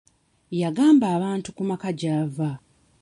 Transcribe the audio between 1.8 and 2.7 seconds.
gy'ava.